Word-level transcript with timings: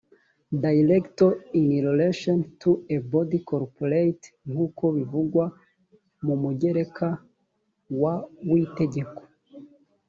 director 0.67 1.31
in 1.61 1.67
relation 1.91 2.37
to 2.61 2.69
a 2.95 2.97
body 3.13 3.39
corporate 3.51 4.21
nk 4.51 4.57
uko 4.67 4.83
bivugwa 4.95 5.45
mu 6.25 6.35
mugereka 6.43 7.07
wa 8.01 8.13
w 8.49 8.51
itegeko 8.65 9.21